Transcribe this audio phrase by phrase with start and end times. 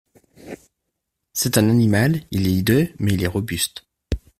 [1.31, 3.85] C'est un animal, il est hideux, mais il est robuste.